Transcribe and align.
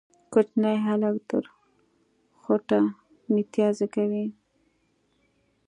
کوچنی 0.31 0.75
هلک 0.85 1.15
تر 1.29 1.43
خوټه 2.41 2.79
ميتيازې 3.33 3.87
کوي 3.95 4.25